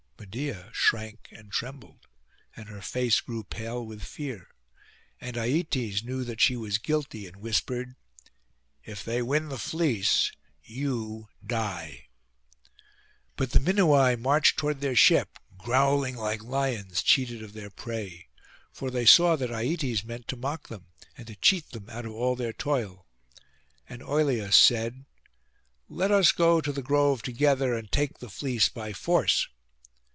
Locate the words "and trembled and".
1.31-2.69